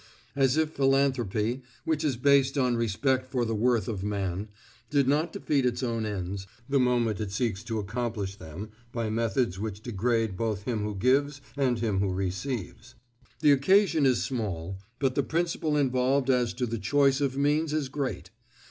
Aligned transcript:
As 0.35 0.57
if 0.57 0.71
philanthropy 0.71 1.61
which 1.85 2.03
is 2.03 2.17
based 2.17 2.57
on 2.57 2.75
respect 2.75 3.27
for 3.29 3.45
the 3.45 3.53
worth 3.53 3.87
of 3.87 4.03
man 4.03 4.47
did 4.89 5.07
not 5.07 5.31
defeat 5.31 5.63
its 5.63 5.83
own 5.83 6.07
ends, 6.07 6.47
the 6.67 6.79
moment 6.79 7.19
it 7.19 7.31
seeks 7.31 7.63
to 7.65 7.77
accomplish 7.77 8.35
them 8.37 8.71
by 8.91 9.11
methods 9.11 9.59
which 9.59 9.81
degrade 9.83 10.35
both 10.35 10.63
him 10.63 10.81
who 10.83 10.95
gives 10.95 11.39
and 11.55 11.77
him 11.77 11.99
who 11.99 12.11
receives. 12.11 12.95
The 13.41 13.51
occasion 13.51 14.07
is 14.07 14.23
small, 14.23 14.79
but 14.97 15.13
the 15.13 15.21
principle 15.21 15.77
involved 15.77 16.31
as 16.31 16.53
to 16.55 16.65
the 16.65 16.79
choice 16.79 17.21
of 17.21 17.37
means 17.37 17.71
is 17.71 17.87
great. 17.87 18.31